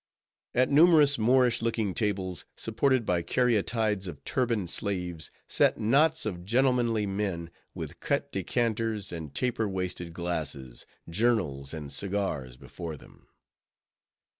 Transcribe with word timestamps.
At 0.55 0.71
numerous 0.71 1.19
Moorish 1.19 1.61
looking 1.61 1.93
tables, 1.93 2.43
supported 2.55 3.05
by 3.05 3.21
Caryatides 3.21 4.07
of 4.07 4.23
turbaned 4.23 4.71
slaves, 4.71 5.29
sat 5.47 5.79
knots 5.79 6.25
of 6.25 6.43
gentlemanly 6.43 7.05
men, 7.05 7.51
with 7.75 7.99
cut 7.99 8.31
decanters 8.31 9.11
and 9.11 9.35
taper 9.35 9.69
waisted 9.69 10.11
glasses, 10.11 10.87
journals 11.07 11.71
and 11.71 11.91
cigars, 11.91 12.57
before 12.57 12.97
them. 12.97 13.27